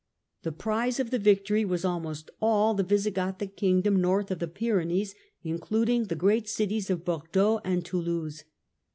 [0.41, 5.13] The prize of the victory was almost all the Visigothic kingdom north of the Pyrenees,
[5.43, 8.43] including the great cities of Bordeaux and Toulouse.